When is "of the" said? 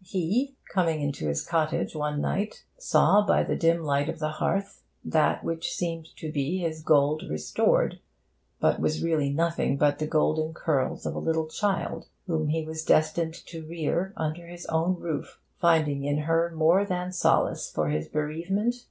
4.08-4.30